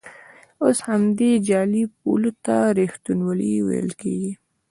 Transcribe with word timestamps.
اوس 0.63 0.77
همدې 0.89 1.31
جعلي 1.47 1.83
پولو 1.99 2.31
ته 2.45 2.55
ریښتینولي 2.79 3.53
ویل 3.67 3.89
کېږي. 4.01 4.31